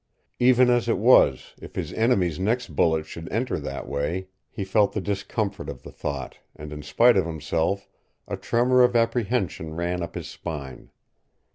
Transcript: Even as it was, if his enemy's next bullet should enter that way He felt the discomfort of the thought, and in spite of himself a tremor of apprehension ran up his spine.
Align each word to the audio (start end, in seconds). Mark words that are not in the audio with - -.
Even 0.39 0.71
as 0.71 0.89
it 0.89 0.97
was, 0.97 1.53
if 1.61 1.75
his 1.75 1.93
enemy's 1.93 2.39
next 2.39 2.75
bullet 2.75 3.05
should 3.05 3.31
enter 3.31 3.59
that 3.59 3.87
way 3.87 4.29
He 4.49 4.63
felt 4.65 4.93
the 4.93 4.99
discomfort 4.99 5.69
of 5.69 5.83
the 5.83 5.91
thought, 5.91 6.39
and 6.55 6.73
in 6.73 6.81
spite 6.81 7.17
of 7.17 7.27
himself 7.27 7.87
a 8.27 8.35
tremor 8.35 8.81
of 8.81 8.95
apprehension 8.95 9.75
ran 9.75 10.01
up 10.01 10.15
his 10.15 10.25
spine. 10.27 10.89